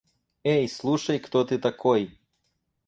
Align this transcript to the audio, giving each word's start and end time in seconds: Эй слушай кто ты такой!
Эй 0.43 0.67
слушай 0.67 1.19
кто 1.19 1.43
ты 1.45 1.59
такой! 1.59 2.17